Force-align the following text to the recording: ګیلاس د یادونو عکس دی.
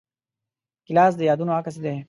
ګیلاس 0.87 1.13
د 1.17 1.21
یادونو 1.29 1.51
عکس 1.59 1.75
دی. 1.83 1.95